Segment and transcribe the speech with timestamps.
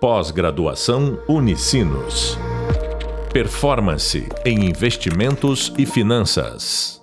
[0.00, 2.38] Pós-graduação Unicinos.
[3.32, 7.02] Performance em investimentos e finanças.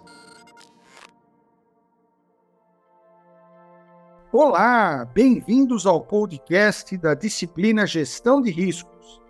[4.32, 9.22] Olá, bem-vindos ao podcast da disciplina Gestão de Riscos.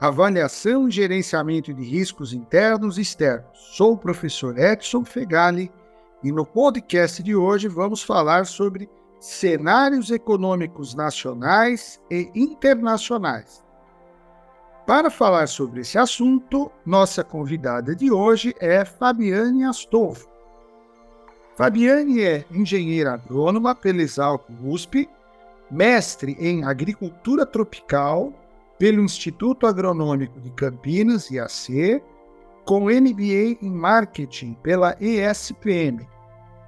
[0.00, 3.56] Avaliação e gerenciamento de riscos internos e externos.
[3.76, 5.70] Sou o professor Edson Fegali
[6.24, 8.90] e no podcast de hoje vamos falar sobre
[9.26, 13.64] cenários econômicos nacionais e internacionais.
[14.86, 20.28] Para falar sobre esse assunto, nossa convidada de hoje é Fabiane Astolfo.
[21.56, 25.08] Fabiane é engenheira agrônoma pela Exalco USP,
[25.68, 28.32] mestre em agricultura tropical
[28.78, 32.00] pelo Instituto Agronômico de Campinas, IAC,
[32.64, 36.06] com MBA em marketing pela ESPM,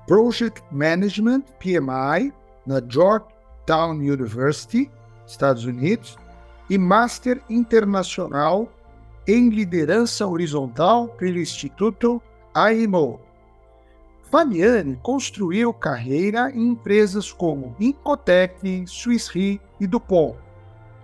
[0.09, 2.33] Project Management PMI
[2.69, 4.91] na Georgetown University,
[5.27, 6.19] Estados Unidos,
[6.69, 8.71] e Master Internacional
[9.27, 12.21] em Liderança Horizontal pelo Instituto
[12.55, 13.21] IMO.
[14.31, 20.37] Fabiane construiu carreira em empresas como Incotec, Swiss Re e Dupont,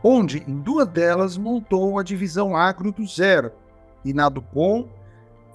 [0.02, 3.50] onde em duas delas montou a divisão agro do zero,
[4.04, 4.86] e na Dupont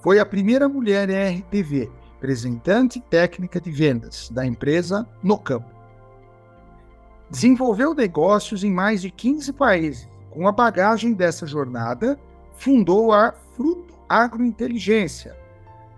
[0.00, 5.79] foi a primeira mulher em RTV, representante técnica de vendas da empresa no campo.
[7.30, 10.08] Desenvolveu negócios em mais de 15 países.
[10.30, 12.18] Com a bagagem dessa jornada,
[12.54, 15.36] fundou a Fruto Agrointeligência,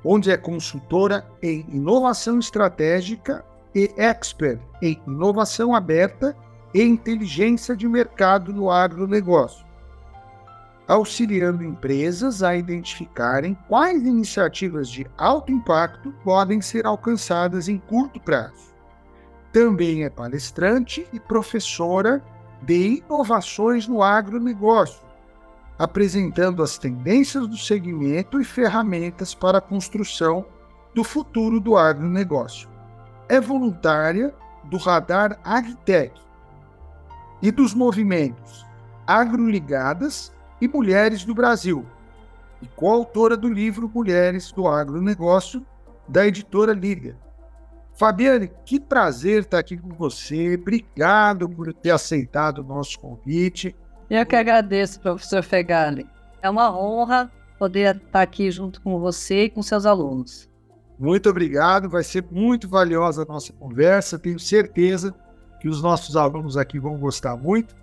[0.05, 3.43] onde é consultora em inovação estratégica
[3.75, 6.37] e expert em inovação aberta
[6.75, 9.65] e inteligência de mercado no agronegócio,
[10.87, 18.72] auxiliando empresas a identificarem quais iniciativas de alto impacto podem ser alcançadas em curto prazo.
[19.53, 22.25] Também é palestrante e professora
[22.63, 25.03] de inovações no agronegócio,
[25.79, 30.47] apresentando as tendências do segmento e ferramentas para a construção
[30.95, 32.69] do futuro do agronegócio.
[33.29, 34.35] É voluntária
[34.65, 36.19] do Radar AgTech
[37.43, 38.65] e dos movimentos
[39.07, 41.85] Agroligadas e Mulheres do Brasil,
[42.63, 45.67] e coautora do livro Mulheres do Agronegócio,
[46.09, 47.17] da editora Liga.
[47.95, 50.55] Fabiane, que prazer estar aqui com você.
[50.55, 53.77] Obrigado por ter aceitado o nosso convite.
[54.09, 56.07] Eu que agradeço, professor Fegali.
[56.43, 60.51] É uma honra poder estar aqui junto com você e com seus alunos.
[60.99, 64.19] Muito obrigado, vai ser muito valiosa a nossa conversa.
[64.19, 65.15] Tenho certeza
[65.61, 67.75] que os nossos alunos aqui vão gostar muito.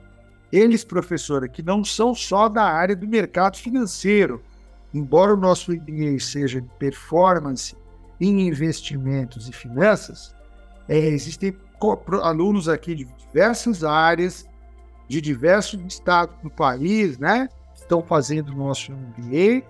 [0.52, 4.42] Eles, professora, que não são só da área do mercado financeiro,
[4.94, 7.76] embora o nosso MBA seja de performance
[8.20, 10.36] em investimentos e finanças,
[10.88, 11.56] é, existem
[12.22, 14.46] alunos aqui de diversas áreas,
[15.08, 17.48] de diversos estados do país, né?
[17.74, 19.64] Estão fazendo o nosso MBA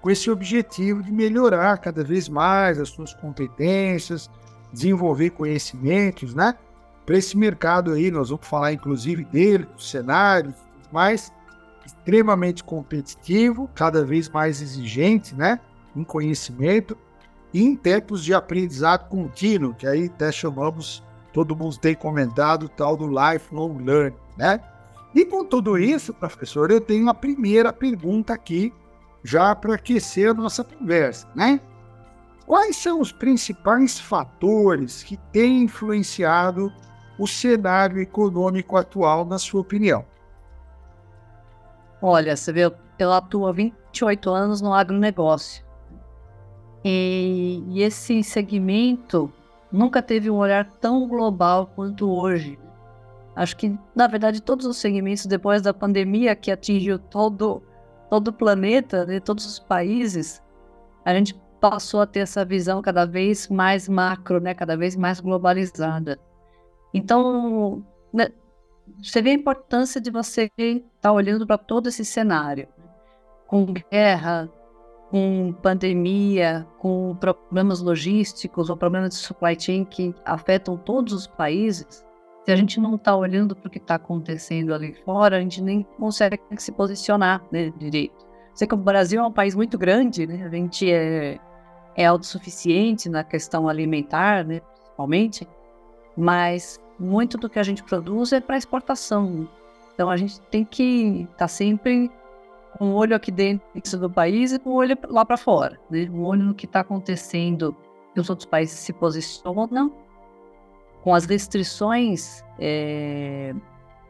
[0.00, 4.28] com esse objetivo de melhorar cada vez mais as suas competências,
[4.72, 6.54] desenvolver conhecimentos, né?
[7.06, 10.54] Para esse mercado aí, nós vamos falar inclusive dele, do cenário,
[10.92, 11.32] mais
[11.84, 15.60] extremamente competitivo, cada vez mais exigente, né?
[15.96, 16.96] Em conhecimento
[17.62, 23.06] em tempos de aprendizado contínuo, que aí até chamamos, todo mundo tem comentado, tal do
[23.06, 24.60] lifelong learning, né?
[25.14, 28.74] E com tudo isso, professor, eu tenho a primeira pergunta aqui,
[29.22, 31.60] já para aquecer a nossa conversa, né?
[32.44, 36.72] Quais são os principais fatores que têm influenciado
[37.18, 40.04] o cenário econômico atual, na sua opinião?
[42.02, 45.64] Olha, você vê, eu atuo há 28 anos no agronegócio.
[46.84, 49.32] E, e esse segmento
[49.72, 52.58] nunca teve um olhar tão global quanto hoje.
[53.34, 57.62] Acho que, na verdade, todos os segmentos, depois da pandemia que atingiu todo,
[58.08, 60.42] todo o planeta, né, todos os países,
[61.04, 65.18] a gente passou a ter essa visão cada vez mais macro, né, cada vez mais
[65.18, 66.20] globalizada.
[66.92, 68.28] Então, né,
[69.02, 72.68] você vê a importância de você estar olhando para todo esse cenário,
[73.48, 74.48] com guerra,
[75.14, 82.04] com pandemia, com problemas logísticos ou problemas de supply chain que afetam todos os países,
[82.44, 85.62] se a gente não está olhando para o que está acontecendo ali fora, a gente
[85.62, 88.26] nem consegue se posicionar né, direito.
[88.54, 90.44] Sei que o Brasil é um país muito grande, né?
[90.44, 91.38] a gente é,
[91.94, 95.46] é autossuficiente na questão alimentar, né, principalmente,
[96.16, 99.48] mas muito do que a gente produz é para exportação.
[99.94, 102.10] Então a gente tem que estar tá sempre
[102.80, 106.08] um olho aqui dentro do país e um olho lá para fora, né?
[106.10, 107.76] Um olho no que está acontecendo
[108.12, 109.92] que os outros países se posicionam,
[111.02, 113.54] com as restrições é,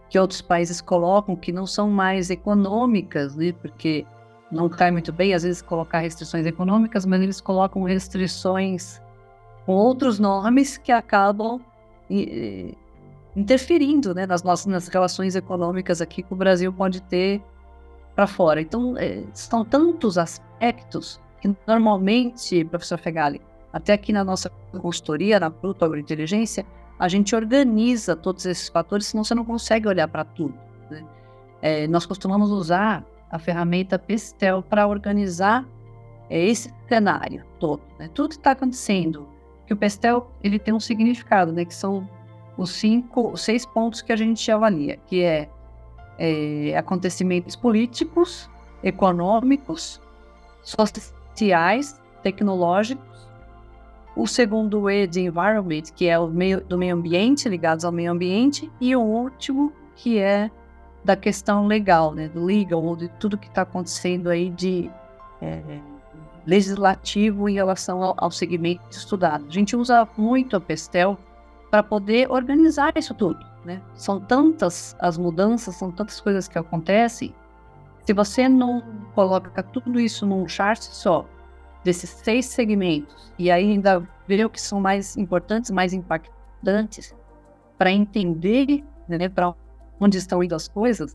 [0.08, 3.52] que outros países colocam, que não são mais econômicas, né?
[3.52, 4.06] Porque
[4.50, 9.00] não cai muito bem, às vezes, colocar restrições econômicas, mas eles colocam restrições
[9.66, 11.60] com outros nomes que acabam
[13.34, 17.42] interferindo né, nas nossas nas relações econômicas aqui que o Brasil pode ter
[18.14, 18.60] para fora.
[18.60, 19.24] Então, é,
[19.68, 23.40] tantos aspectos que normalmente, professor Fegali,
[23.72, 26.64] até aqui na nossa consultoria, na Pluto Agrointeligência,
[26.98, 30.54] a gente organiza todos esses fatores, senão você não consegue olhar para tudo.
[30.90, 31.04] Né?
[31.60, 35.66] É, nós costumamos usar a ferramenta Pestel para organizar
[36.30, 37.82] é, esse cenário todo.
[37.98, 38.08] Né?
[38.14, 39.28] Tudo que está acontecendo,
[39.66, 41.64] que o Pestel ele tem um significado, né?
[41.64, 42.08] que são
[42.56, 45.48] os cinco, os seis pontos que a gente avalia, que é,
[46.18, 48.48] é acontecimentos políticos,
[48.82, 50.00] econômicos,
[50.62, 53.28] sociais, tecnológicos,
[54.16, 58.12] o segundo E de environment, que é o meio, do meio ambiente, ligados ao meio
[58.12, 60.50] ambiente, e o último, que é
[61.04, 64.90] da questão legal, né, do legal, de tudo que está acontecendo aí de
[65.42, 65.60] é,
[66.46, 69.44] legislativo em relação ao, ao segmento estudado.
[69.48, 71.18] A gente usa muito a Pestel
[71.70, 73.80] para poder organizar isso tudo, né?
[73.94, 77.34] São tantas as mudanças, são tantas coisas que acontecem.
[78.04, 78.82] Se você não
[79.14, 81.26] coloca tudo isso num chart só,
[81.82, 87.14] desses seis segmentos, e ainda ver o que são mais importantes, mais impactantes,
[87.76, 89.54] para entender né, para
[90.00, 91.12] onde estão indo as coisas,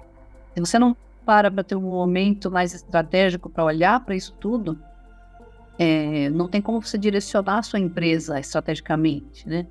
[0.54, 4.80] se você não para para ter um momento mais estratégico para olhar para isso tudo,
[5.78, 9.68] é, não tem como você direcionar a sua empresa estrategicamente, né?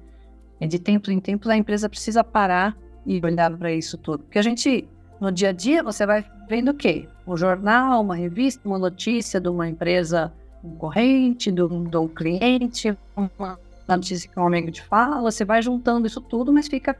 [0.61, 2.77] É de tempos em tempos a empresa precisa parar
[3.07, 4.25] e olhar para isso tudo.
[4.25, 4.89] Porque a gente,
[5.21, 7.09] no dia a dia, você vai vendo o quê?
[7.27, 10.33] Um jornal, uma revista, uma notícia de uma empresa
[10.63, 15.63] concorrente, de um, de um cliente, uma notícia que um amigo te fala, você vai
[15.63, 16.97] juntando isso tudo, mas fica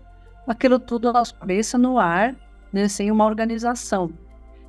[0.47, 2.35] aquilo tudo na sua cabeça, no ar,
[2.73, 4.11] né, sem uma organização.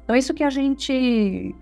[0.03, 1.55] Então, isso que a gente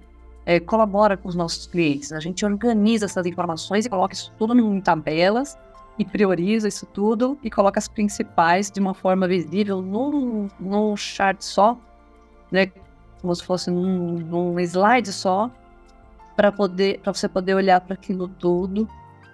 [0.45, 2.13] é, colabora com os nossos clientes.
[2.13, 5.57] A gente organiza essas informações e coloca isso tudo em tabelas
[5.97, 11.41] e prioriza isso tudo e coloca as principais de uma forma visível num, num chart
[11.41, 11.77] só,
[12.51, 12.71] né?
[13.21, 15.49] Como se fosse num, num slide só,
[16.35, 18.87] para poder para você poder olhar para aquilo tudo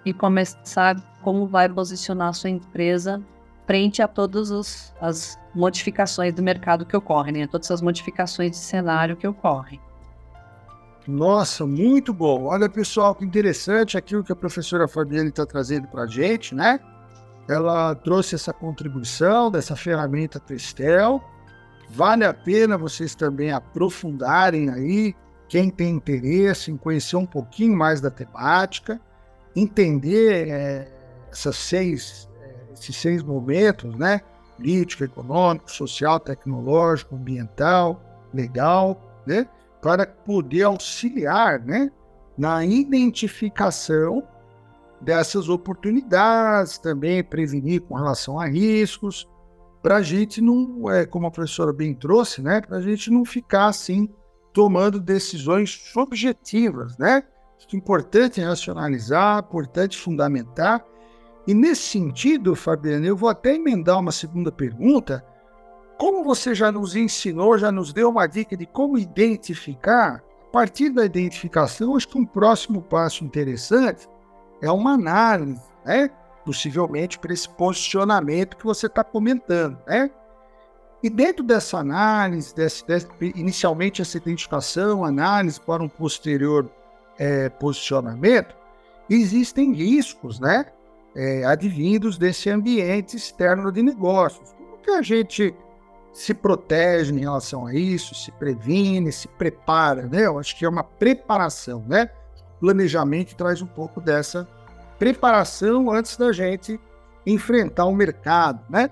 [0.04, 3.22] e começar como vai posicionar a sua empresa
[3.66, 7.46] frente a todas os, as modificações do mercado que ocorrem, né?
[7.46, 9.80] todas as modificações de cenário que ocorrem.
[11.06, 12.44] Nossa, muito bom.
[12.44, 16.80] Olha, pessoal, que interessante aquilo que a professora Fabiane está trazendo para a gente, né?
[17.46, 21.22] Ela trouxe essa contribuição dessa ferramenta Tristel.
[21.90, 25.14] Vale a pena vocês também aprofundarem aí,
[25.46, 28.98] quem tem interesse em conhecer um pouquinho mais da temática,
[29.54, 30.90] entender é,
[31.30, 34.22] essas seis, é, esses seis momentos, né?
[34.56, 38.00] Político, econômico, social, tecnológico, ambiental,
[38.32, 39.46] legal, né?
[39.84, 41.92] Para poder auxiliar né,
[42.38, 44.26] na identificação
[44.98, 49.28] dessas oportunidades, também prevenir com relação a riscos,
[49.82, 53.26] para a gente não, é, como a professora bem trouxe, né, para a gente não
[53.26, 54.08] ficar assim
[54.54, 57.22] tomando decisões subjetivas, né?
[57.70, 60.82] É importante racionalizar, importante fundamentar.
[61.46, 65.22] E nesse sentido, Fabiana, eu vou até emendar uma segunda pergunta,
[65.98, 70.90] como você já nos ensinou, já nos deu uma dica de como identificar, a partir
[70.90, 74.08] da identificação, acho que um próximo passo interessante
[74.62, 76.10] é uma análise, né?
[76.44, 80.10] Possivelmente para esse posicionamento que você está comentando, né?
[81.02, 82.84] E dentro dessa análise, desse,
[83.34, 86.70] inicialmente essa identificação, análise para um posterior
[87.18, 88.54] é, posicionamento,
[89.08, 90.66] existem riscos, né?
[91.14, 94.52] É, advindos desse ambiente externo de negócios.
[94.52, 95.54] Como que a gente
[96.14, 100.26] se protege em relação a isso, se previne, se prepara, né?
[100.26, 102.08] Eu acho que é uma preparação, né?
[102.60, 104.48] Planejamento traz um pouco dessa
[104.96, 106.78] preparação antes da gente
[107.26, 108.90] enfrentar o mercado, né?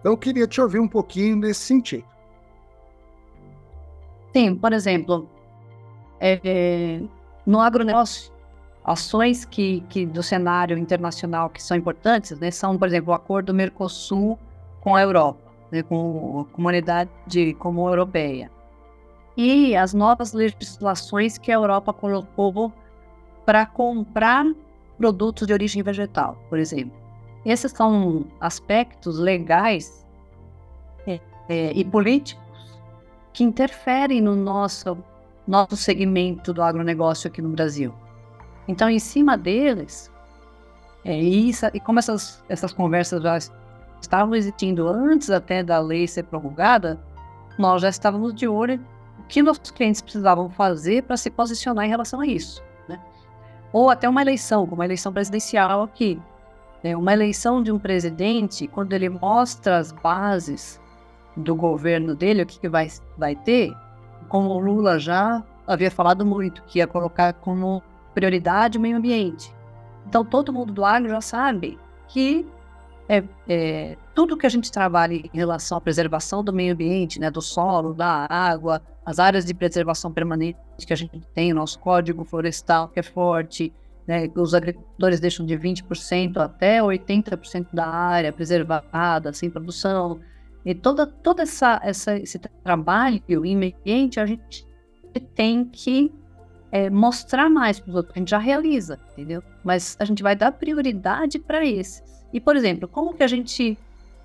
[0.00, 2.06] Então, eu queria te ouvir um pouquinho nesse sentido.
[4.34, 5.28] Sim, por exemplo,
[6.18, 7.02] é,
[7.44, 8.32] no agronegócio,
[8.82, 13.52] ações que, que do cenário internacional que são importantes, né, são, por exemplo, o acordo
[13.52, 14.38] Mercosul
[14.80, 17.10] com a Europa né, com a comunidade
[17.58, 18.50] comum europeia.
[19.34, 22.70] E as novas legislações que a Europa colocou
[23.46, 24.44] para comprar
[24.98, 26.92] produtos de origem vegetal, por exemplo.
[27.44, 30.06] Esses são aspectos legais
[31.06, 32.42] é, é, e políticos
[33.32, 34.98] que interferem no nosso,
[35.48, 37.92] nosso segmento do agronegócio aqui no Brasil.
[38.68, 40.12] Então, em cima deles,
[41.04, 43.38] é, isso, e como essas, essas conversas já
[44.06, 47.00] estavam existindo antes até da lei ser promulgada,
[47.58, 48.80] nós já estávamos de olho
[49.18, 52.62] o que nossos clientes precisavam fazer para se posicionar em relação a isso.
[52.88, 53.00] Né?
[53.72, 56.20] Ou até uma eleição, como a eleição presidencial aqui.
[56.82, 56.96] Né?
[56.96, 60.80] Uma eleição de um presidente, quando ele mostra as bases
[61.36, 63.74] do governo dele, o que, que vai, vai ter,
[64.28, 67.82] como o Lula já havia falado muito, que ia colocar como
[68.14, 69.54] prioridade o meio ambiente.
[70.06, 71.78] Então, todo mundo do agro já sabe
[72.08, 72.46] que
[73.08, 77.30] é, é, tudo que a gente trabalha em relação à preservação do meio ambiente, né,
[77.30, 81.78] do solo, da água, as áreas de preservação permanente que a gente tem, o nosso
[81.78, 83.72] código florestal que é forte,
[84.06, 90.20] né, os agricultores deixam de 20% até 80% da área preservada, sem produção.
[90.64, 94.66] E toda, toda essa, essa, esse trabalho em meio ambiente a gente
[95.34, 96.12] tem que
[96.70, 98.16] é, mostrar mais para os outros.
[98.16, 99.42] A gente já realiza, entendeu?
[99.62, 102.21] Mas a gente vai dar prioridade para esses.
[102.32, 103.78] E, por exemplo, como que a gente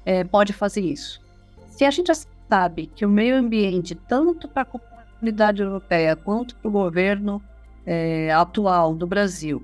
[0.05, 1.21] é, pode fazer isso?
[1.69, 2.15] Se a gente já
[2.49, 7.41] sabe que o meio ambiente, tanto para a comunidade europeia quanto para o governo
[7.85, 9.63] é, atual do Brasil,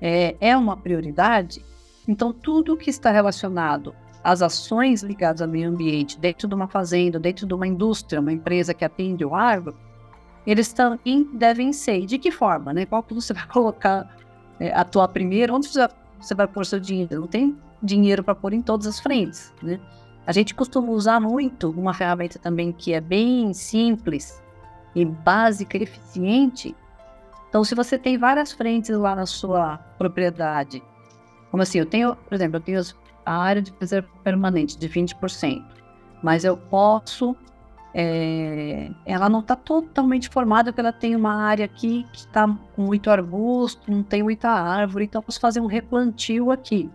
[0.00, 1.64] é, é uma prioridade,
[2.06, 7.18] então tudo que está relacionado às ações ligadas ao meio ambiente dentro de uma fazenda,
[7.18, 9.76] dentro de uma indústria, uma empresa que atende o agro,
[10.46, 12.06] eles também devem ser.
[12.06, 12.86] De que forma, né?
[12.86, 14.16] Qual que você vai colocar,
[14.60, 15.54] é, atuar primeiro?
[15.54, 17.20] Onde você, vai pôr seu dinheiro?
[17.20, 19.80] Não tem dinheiro para pôr em todas as frentes, né?
[20.26, 24.42] A gente costuma usar muito uma ferramenta também que é bem simples
[24.94, 26.74] e básica e eficiente.
[27.48, 30.82] Então, se você tem várias frentes lá na sua propriedade,
[31.50, 32.82] como assim, eu tenho, por exemplo, eu tenho
[33.24, 35.64] a área de preservação permanente de 20%,
[36.22, 37.36] mas eu posso
[37.98, 42.82] é, ela não está totalmente formada, porque ela tem uma área aqui que está com
[42.82, 46.90] muito arbusto, não tem muita árvore, então eu posso fazer um replantio aqui.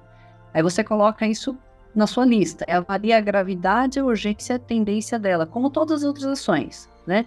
[0.54, 1.58] Aí você coloca isso
[1.94, 6.08] na sua lista, avalia a gravidade, a urgência e a tendência dela, como todas as
[6.08, 7.26] outras ações, né?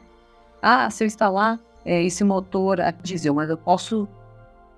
[0.63, 4.09] Ah, se eu instalar é, esse motor a diesel, mas eu posso,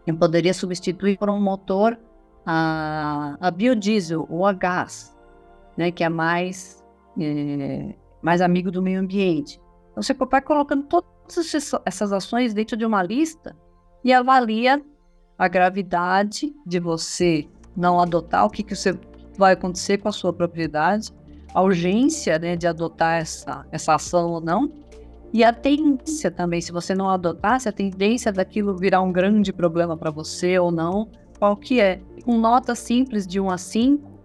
[0.06, 1.96] eu poderia substituir por um motor
[2.44, 5.16] a, a biodiesel ou a gás,
[5.76, 5.92] né?
[5.92, 6.84] Que é mais
[7.18, 9.60] é, mais amigo do meio ambiente.
[9.92, 13.56] Então, você vai colocando todas essas ações dentro de uma lista
[14.04, 14.82] e avalia
[15.38, 18.98] a gravidade de você não adotar, o que, que você
[19.36, 21.12] vai acontecer com a sua propriedade,
[21.52, 24.72] a urgência né, de adotar essa, essa ação ou não,
[25.32, 29.52] e a tendência também, se você não adotar, se a tendência daquilo virar um grande
[29.52, 32.00] problema para você ou não, qual que é.
[32.24, 34.16] Com nota simples de 1 a 5,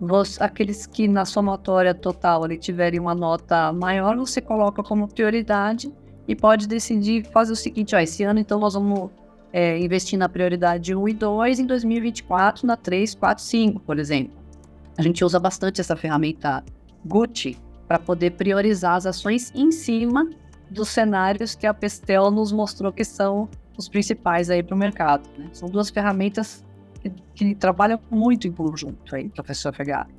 [0.00, 5.92] você, aqueles que na somatória total ali, tiverem uma nota maior, você coloca como prioridade
[6.26, 9.10] e pode decidir fazer o seguinte: ó, esse ano então nós vamos
[9.54, 14.36] é, investir na prioridade 1 e 2, em 2024 na 3, 4, 5, por exemplo.
[14.98, 16.64] A gente usa bastante essa ferramenta
[17.06, 17.56] Gucci
[17.86, 20.28] para poder priorizar as ações em cima
[20.68, 25.22] dos cenários que a Pestel nos mostrou que são os principais aí para o mercado.
[25.38, 25.48] Né?
[25.52, 26.64] São duas ferramentas
[27.36, 30.12] que, trabalha muito em conjunto aí, professor Fegari.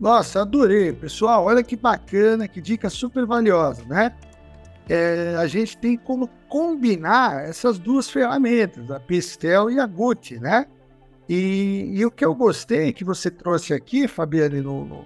[0.00, 1.44] Nossa, adorei, pessoal.
[1.44, 4.12] Olha que bacana, que dica super valiosa, né?
[4.88, 10.66] É, a gente tem como combinar essas duas ferramentas, a Pistel e a Gucci, né?
[11.28, 15.04] E, e, o que eu gostei que você trouxe aqui, Fabiane, no, no,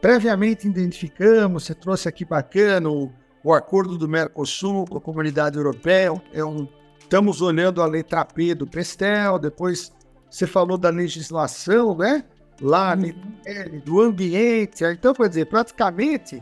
[0.00, 3.12] previamente identificamos, você trouxe aqui bacana o,
[3.44, 6.20] o acordo do Mercosul com a comunidade europeia.
[6.32, 6.66] É um,
[6.98, 9.92] estamos olhando a letra P do Pestel, depois
[10.28, 12.24] você falou da legislação, né?
[12.60, 13.80] Lá, uhum.
[13.84, 14.84] do ambiente.
[14.84, 16.40] Então, quer dizer, praticamente,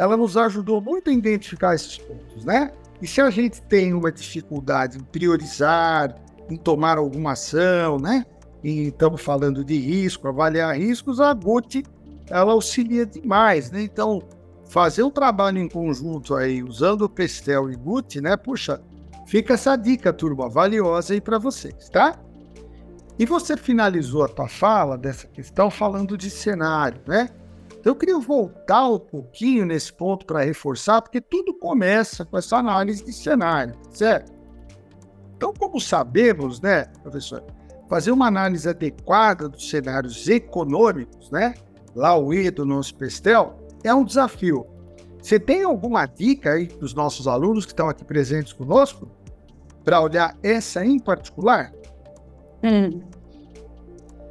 [0.00, 2.72] ela nos ajudou muito a identificar esses pontos, né?
[3.02, 6.14] E se a gente tem uma dificuldade em priorizar,
[6.48, 8.24] em tomar alguma ação, né?
[8.64, 11.84] E estamos falando de risco, avaliar riscos, a GUT,
[12.30, 13.82] ela auxilia demais, né?
[13.82, 14.22] Então,
[14.70, 18.38] fazer um trabalho em conjunto aí, usando o Pestel e GUT, né?
[18.38, 18.80] Puxa,
[19.26, 22.18] fica essa dica, turma, valiosa aí para vocês, tá?
[23.18, 27.28] E você finalizou a tua fala dessa questão falando de cenário, né?
[27.80, 32.58] Então eu queria voltar um pouquinho nesse ponto para reforçar, porque tudo começa com essa
[32.58, 34.32] análise de cenário, certo?
[35.34, 37.42] Então, como sabemos, né, professor,
[37.88, 41.54] fazer uma análise adequada dos cenários econômicos, né,
[41.96, 44.66] lá o E do nosso Pestel, é um desafio.
[45.22, 49.08] Você tem alguma dica aí para os nossos alunos que estão aqui presentes conosco
[49.82, 51.72] para olhar essa em particular?
[52.62, 53.00] Hum.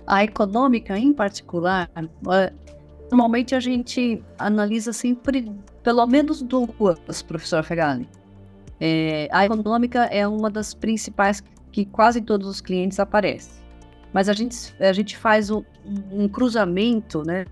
[0.05, 1.89] A econômica, em particular,
[3.11, 5.51] normalmente a gente analisa sempre
[5.83, 8.07] pelo menos duas, professor Fegali.
[8.79, 13.53] É, a econômica é uma das principais que quase todos os clientes aparecem.
[14.13, 15.63] Mas a gente, a gente faz um,
[16.11, 17.45] um cruzamento, né?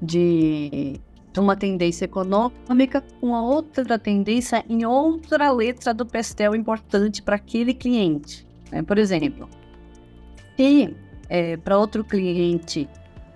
[0.00, 1.00] de,
[1.36, 7.72] uma tendência econômica com a outra tendência em outra letra do pastel importante para aquele
[7.72, 8.44] cliente.
[8.72, 8.82] Né?
[8.82, 9.48] Por exemplo,
[10.56, 10.96] se
[11.28, 12.88] é, para outro cliente,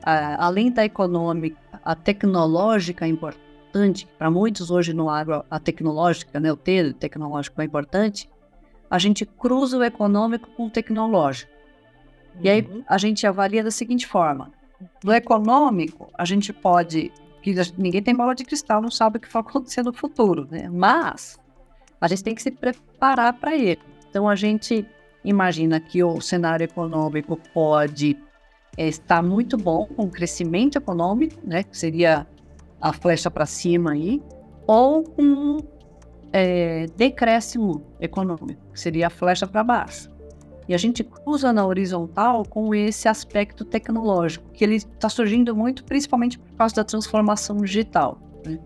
[0.02, 6.38] a, além da econômica, a tecnológica é importante, para muitos hoje no agro, a tecnológica,
[6.38, 8.28] né, o T tecnológico é importante,
[8.90, 11.50] a gente cruza o econômico com o tecnológico.
[12.34, 12.40] Uhum.
[12.42, 12.84] E aí uhum.
[12.86, 14.52] a gente avalia da seguinte forma:
[15.02, 17.10] no econômico, a gente pode.
[17.76, 20.68] Ninguém tem bola de cristal, não sabe o que vai acontecer no futuro, né?
[20.68, 21.40] Mas
[22.00, 23.80] a gente tem que se preparar para ele.
[24.08, 24.86] Então a gente
[25.24, 28.16] imagina que o cenário econômico pode
[28.76, 31.62] é, estar muito bom com crescimento econômico, né?
[31.62, 32.26] Que seria
[32.80, 34.20] a flecha para cima aí,
[34.66, 35.58] ou com
[36.32, 40.10] é, decréscimo econômico, que seria a flecha para baixo.
[40.68, 45.84] E a gente cruza na horizontal com esse aspecto tecnológico, que ele está surgindo muito,
[45.84, 48.18] principalmente por causa da transformação digital.
[48.44, 48.58] Né?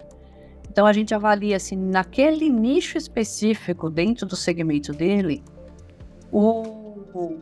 [0.71, 5.43] Então a gente avalia assim, naquele nicho específico dentro do segmento dele,
[6.31, 6.76] o,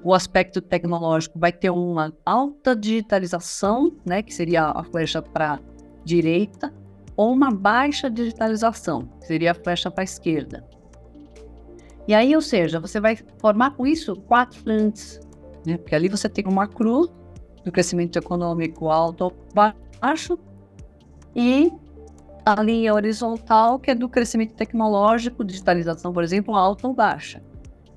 [0.03, 5.59] o aspecto tecnológico vai ter uma alta digitalização, né, que seria a flecha para
[6.05, 6.73] direita,
[7.17, 10.65] ou uma baixa digitalização, que seria a flecha para esquerda.
[12.07, 15.21] E aí, ou seja, você vai formar com isso quatro frentes,
[15.67, 15.79] né?
[15.79, 17.09] Porque ali você tem uma cruz
[17.65, 20.39] do crescimento econômico alto ou baixo
[21.35, 21.73] e
[22.45, 27.43] a linha horizontal, que é do crescimento tecnológico, digitalização, por exemplo, alta ou baixa.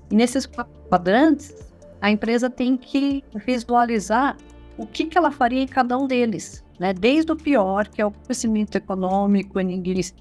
[0.10, 0.48] E nesses
[0.90, 1.54] quadrantes,
[2.02, 4.38] a empresa tem que visualizar
[4.78, 6.94] o que, que ela faria em cada um deles né?
[6.94, 10.14] Desde o pior, que é o crescimento econômico em inglês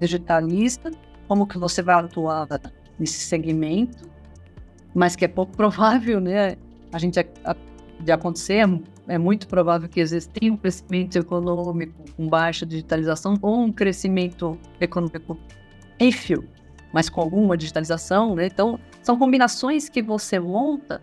[0.00, 0.90] digitalista,
[1.28, 2.48] como que você vai atuar
[2.98, 4.10] nesse segmento,
[4.94, 6.56] mas que é pouco provável, né?
[6.92, 7.18] A gente
[8.00, 8.68] de acontecer,
[9.06, 15.38] é muito provável que existia um crescimento econômico com baixa digitalização ou um crescimento econômico
[15.98, 16.44] pífio,
[16.92, 18.46] mas com alguma digitalização, né?
[18.46, 21.02] Então, são combinações que você monta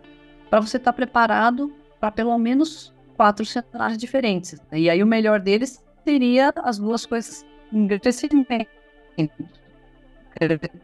[0.50, 4.60] para você estar tá preparado para pelo menos quatro cenários diferentes.
[4.72, 8.70] E aí o melhor deles seria as duas coisas em crescimento.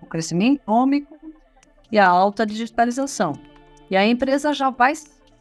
[0.02, 1.18] O crescimento econômico
[1.92, 3.34] e a alta digitalização.
[3.90, 4.94] E a empresa já vai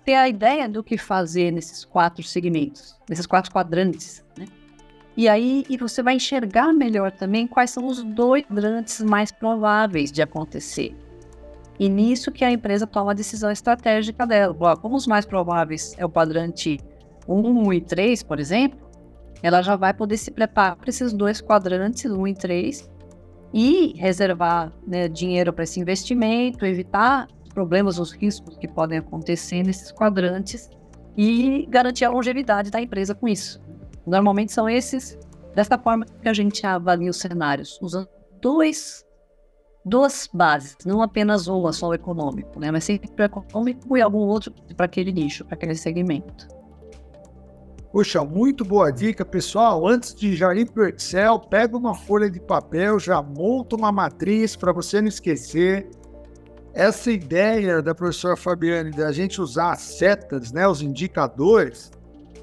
[0.04, 4.24] ter a ideia do que fazer nesses quatro segmentos, nesses quatro quadrantes.
[4.38, 4.46] Né?
[5.16, 10.12] E aí e você vai enxergar melhor também quais são os dois quadrantes mais prováveis
[10.12, 10.94] de acontecer.
[11.78, 14.76] E nisso que a empresa toma a decisão estratégica dela.
[14.76, 16.78] Como os mais prováveis é o quadrante
[17.28, 18.78] 1 e 3, por exemplo,
[19.42, 22.90] ela já vai poder se preparar para esses dois quadrantes, 1 e 3,
[23.52, 29.92] e reservar né, dinheiro para esse investimento, evitar problemas, os riscos que podem acontecer nesses
[29.92, 30.68] quadrantes
[31.16, 33.62] e garantir a longevidade da empresa com isso.
[34.04, 35.16] Normalmente são esses,
[35.54, 38.08] dessa forma que a gente avalia os cenários, usando
[38.40, 39.03] dois
[39.84, 42.70] duas bases, não apenas uma só o econômico, né?
[42.70, 46.48] Mas sempre o econômico e algum outro para aquele nicho, para aquele segmento.
[47.92, 49.86] Poxa, muito boa dica, pessoal.
[49.86, 53.92] Antes de já ir para o Excel, pega uma folha de papel, já monta uma
[53.92, 55.88] matriz para você não esquecer.
[56.72, 61.92] Essa ideia da professora Fabiane da gente usar as setas, né, os indicadores,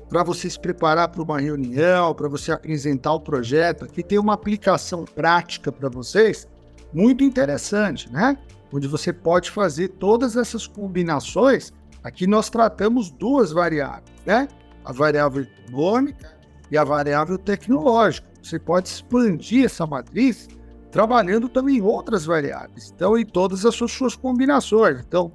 [0.07, 4.33] para você se preparar para uma reunião, para você apresentar o projeto, aqui tem uma
[4.33, 6.47] aplicação prática para vocês
[6.93, 8.37] muito interessante, né?
[8.73, 11.71] Onde você pode fazer todas essas combinações.
[12.03, 14.47] Aqui nós tratamos duas variáveis, né?
[14.83, 16.37] A variável econômica
[16.69, 18.27] e a variável tecnológica.
[18.41, 20.47] Você pode expandir essa matriz
[20.91, 24.99] trabalhando também outras variáveis, então em todas as suas combinações.
[24.99, 25.31] Então,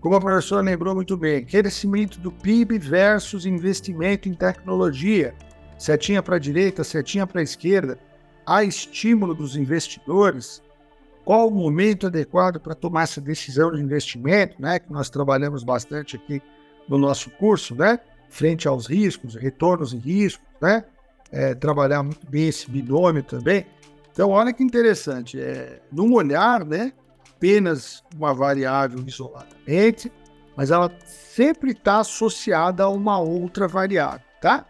[0.00, 5.34] como a professora lembrou muito bem, crescimento do PIB versus investimento em tecnologia,
[5.78, 7.98] setinha para a direita, setinha para a esquerda,
[8.46, 10.62] há estímulo dos investidores,
[11.24, 14.78] qual o momento adequado para tomar essa decisão de investimento, né?
[14.78, 16.42] Que nós trabalhamos bastante aqui
[16.88, 17.98] no nosso curso, né?
[18.28, 20.84] Frente aos riscos, retornos e riscos, né?
[21.30, 23.66] É, trabalhar muito bem esse binômio também.
[24.12, 26.92] Então, olha que interessante, é, num olhar, né?
[27.36, 30.12] Apenas uma variável isoladamente,
[30.56, 34.66] mas ela sempre está associada a uma outra variável, tá?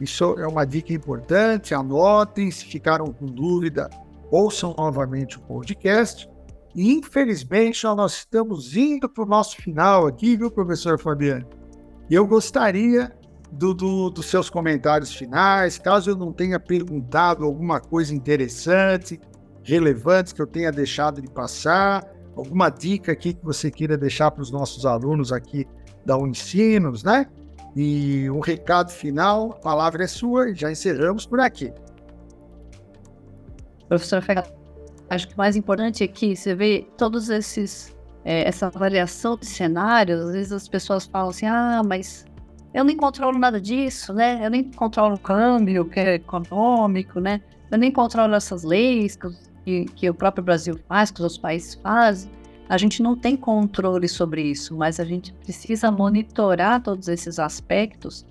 [0.00, 3.88] Isso é uma dica importante, anotem, se ficaram com dúvida,
[4.30, 6.28] ouçam novamente o podcast.
[6.74, 11.46] E infelizmente nós estamos indo para o nosso final aqui, viu, professor Fabiano?
[12.10, 13.12] E eu gostaria
[13.50, 19.20] do, do, dos seus comentários finais, caso eu não tenha perguntado alguma coisa interessante,
[19.62, 24.42] relevante que eu tenha deixado de passar, alguma dica aqui que você queira deixar para
[24.42, 25.66] os nossos alunos aqui
[26.04, 27.26] da Unicinos, né?
[27.74, 31.72] E um recado final, a palavra é sua e já encerramos por aqui.
[33.88, 34.52] Professor Ferraz,
[35.08, 39.46] acho que o mais importante é que você vê todos esses é, essa avaliação de
[39.46, 42.26] cenários, às vezes as pessoas falam assim, ah, mas
[42.74, 44.44] eu nem controlo nada disso, né?
[44.44, 47.40] Eu nem controlo o câmbio, que é econômico, né?
[47.70, 49.16] Eu nem controlo essas leis
[49.64, 52.30] que, que o próprio Brasil faz, que os outros países fazem.
[52.68, 58.26] A gente não tem controle sobre isso, mas a gente precisa monitorar todos esses aspectos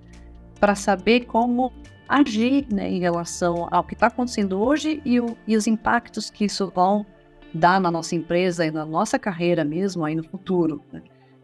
[0.59, 1.71] para saber como
[2.07, 6.45] agir né, em relação ao que está acontecendo hoje e, o, e, os impactos que
[6.45, 7.05] isso vão
[7.53, 10.81] dar na nossa empresa e na nossa carreira mesmo aí no futuro.
[10.91, 11.01] Né?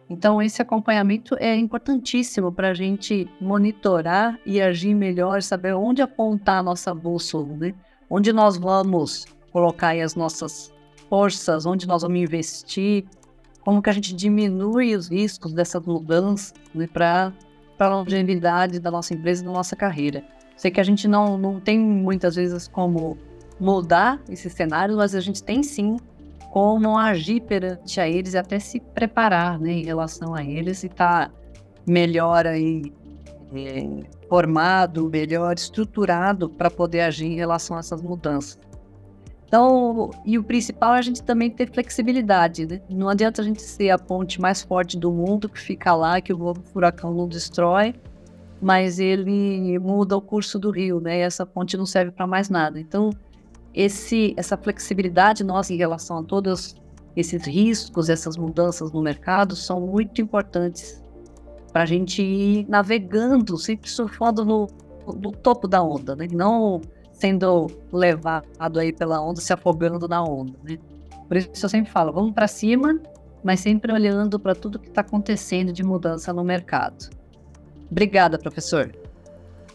[0.10, 6.60] Então, esse acompanhamento é importantíssimo para a gente monitorar e agir melhor, saber onde apontar
[6.60, 7.74] a nossa bússola, né?
[8.10, 10.74] onde nós vamos colocar as nossas
[11.10, 13.06] forças, onde nós vamos investir,
[13.62, 17.32] como que a gente diminui os riscos dessa mudança né, para
[17.80, 20.24] a longevidade da nossa empresa e da nossa carreira.
[20.62, 23.17] Sei que a gente não, não tem muitas vezes como
[23.60, 25.97] mudar esses cenários, mas a gente tem sim
[26.52, 30.86] como agir perante a eles e até se preparar né, em relação a eles e
[30.86, 31.34] estar tá
[31.84, 32.93] melhor aí,
[33.56, 38.60] é, formado, melhor estruturado para poder agir em relação a essas mudanças.
[39.47, 42.82] Então, e o principal é a gente também ter flexibilidade, né?
[42.88, 46.32] Não adianta a gente ser a ponte mais forte do mundo que fica lá, que
[46.32, 47.95] o furacão não destrói,
[48.62, 51.17] mas ele muda o curso do rio, né?
[51.17, 52.80] E essa ponte não serve para mais nada.
[52.80, 53.10] Então,
[53.74, 56.76] esse, essa flexibilidade nossa em relação a todos
[57.15, 61.04] esses riscos, essas mudanças no mercado são muito importantes
[61.74, 64.67] para a gente ir navegando, sempre surfando no,
[65.08, 66.28] no topo da onda, né?
[66.32, 66.82] Não
[67.13, 70.78] sendo levado aí pela onda, se afogando na onda, né?
[71.28, 73.00] Por isso eu sempre falo, vamos para cima,
[73.43, 77.20] mas sempre olhando para tudo que está acontecendo de mudança no mercado.
[77.91, 78.89] Obrigada, professor.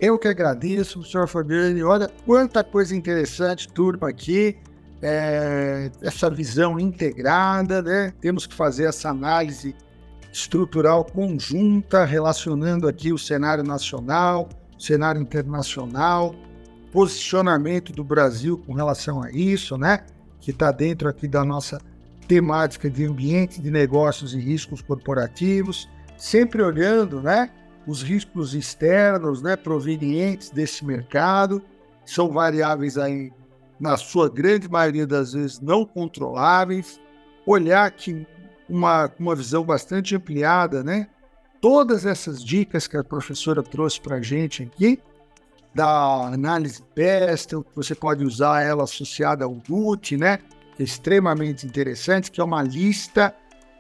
[0.00, 1.83] Eu que agradeço, professor Fabiane.
[1.83, 4.57] Olha quanta coisa interessante, turma, aqui.
[5.02, 8.14] É, essa visão integrada, né?
[8.18, 9.76] Temos que fazer essa análise
[10.33, 16.35] estrutural conjunta, relacionando aqui o cenário nacional, o cenário internacional,
[16.92, 20.05] posicionamento do Brasil com relação a isso, né?
[20.40, 21.79] Que está dentro aqui da nossa
[22.26, 27.50] temática de ambiente de negócios e riscos corporativos, sempre olhando, né?
[27.87, 29.57] Os riscos externos, né?
[29.57, 31.62] Provenientes desse mercado,
[32.05, 33.33] são variáveis aí,
[33.79, 37.01] na sua grande maioria das vezes, não controláveis.
[37.46, 38.27] Olhar aqui
[38.68, 41.09] uma, uma visão bastante ampliada, né?
[41.61, 45.01] Todas essas dicas que a professora trouxe para a gente aqui,
[45.77, 50.38] da análise Pestel, você pode usar ela associada ao RUT, né?
[50.75, 53.35] Que é extremamente interessante, que é uma lista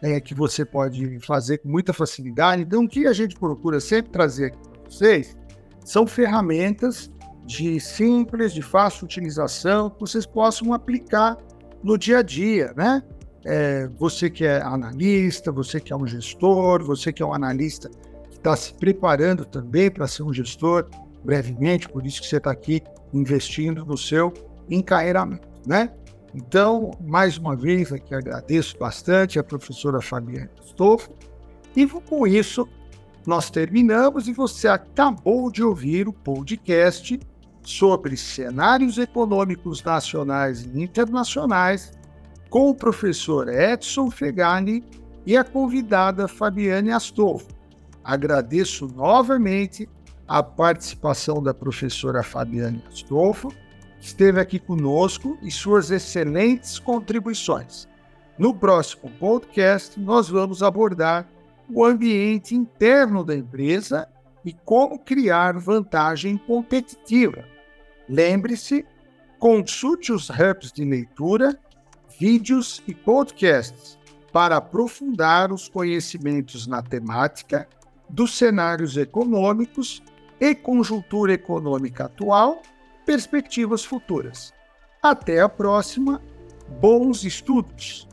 [0.06, 2.62] é, que você pode fazer com muita facilidade.
[2.62, 5.36] Então, o que a gente procura sempre trazer aqui para vocês
[5.84, 7.10] são ferramentas
[7.44, 11.36] de simples, de fácil utilização, que vocês possam aplicar
[11.82, 13.02] no dia a dia, né?
[13.44, 17.88] É, você que é analista, você que é um gestor, você que é um analista
[18.30, 20.88] que está se preparando também para ser um gestor,
[21.24, 24.32] brevemente, por isso que você está aqui investindo no seu
[24.68, 25.90] encarreiramento, né?
[26.36, 31.10] Então, mais uma vez, aqui agradeço bastante a professora Fabiana Stoffo.
[31.74, 32.68] E com isso,
[33.26, 37.18] nós terminamos e você acabou de ouvir o podcast
[37.62, 41.92] sobre cenários econômicos nacionais e internacionais
[42.50, 44.84] com o professor Edson Fegani
[45.24, 47.48] e a convidada Fabiane Astolfo.
[48.04, 49.88] Agradeço novamente
[50.28, 53.50] a participação da professora Fabiane Astolfo,
[54.00, 57.88] esteve aqui conosco, e suas excelentes contribuições.
[58.38, 61.28] No próximo podcast, nós vamos abordar
[61.68, 64.08] o ambiente interno da empresa
[64.44, 67.44] e como criar vantagem competitiva.
[68.08, 68.84] Lembre-se,
[69.38, 71.58] consulte os hubs de leitura,
[72.18, 73.98] vídeos e podcasts
[74.32, 77.68] para aprofundar os conhecimentos na temática
[78.08, 80.02] dos cenários econômicos
[80.38, 82.62] e conjuntura econômica atual,
[83.06, 84.52] perspectivas futuras.
[85.02, 86.20] Até a próxima,
[86.80, 88.06] bons estudos!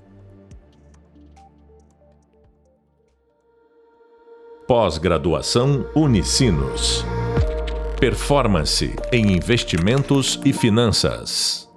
[4.67, 7.03] Pós-graduação Unicinos.
[7.99, 11.69] Performance em investimentos e finanças.